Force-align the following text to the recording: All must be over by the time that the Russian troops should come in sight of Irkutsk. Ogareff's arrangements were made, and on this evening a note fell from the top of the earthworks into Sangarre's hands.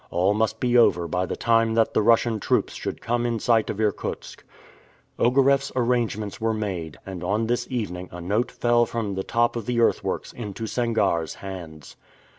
All 0.09 0.33
must 0.33 0.59
be 0.59 0.75
over 0.79 1.07
by 1.07 1.27
the 1.27 1.35
time 1.35 1.75
that 1.75 1.93
the 1.93 2.01
Russian 2.01 2.39
troops 2.39 2.73
should 2.73 3.01
come 3.01 3.23
in 3.23 3.37
sight 3.37 3.69
of 3.69 3.79
Irkutsk. 3.79 4.43
Ogareff's 5.19 5.71
arrangements 5.75 6.41
were 6.41 6.55
made, 6.55 6.97
and 7.05 7.23
on 7.23 7.45
this 7.45 7.67
evening 7.69 8.09
a 8.11 8.19
note 8.19 8.49
fell 8.49 8.87
from 8.87 9.13
the 9.13 9.23
top 9.23 9.55
of 9.55 9.67
the 9.67 9.79
earthworks 9.79 10.33
into 10.33 10.63
Sangarre's 10.65 11.35
hands. 11.35 11.97